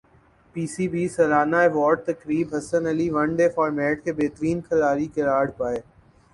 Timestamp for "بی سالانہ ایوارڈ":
0.93-1.99